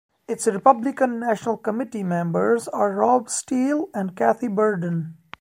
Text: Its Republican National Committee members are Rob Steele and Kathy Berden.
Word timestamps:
Its 0.27 0.47
Republican 0.47 1.19
National 1.19 1.57
Committee 1.57 2.01
members 2.01 2.67
are 2.67 2.91
Rob 2.95 3.29
Steele 3.29 3.87
and 3.93 4.15
Kathy 4.15 4.47
Berden. 4.47 5.13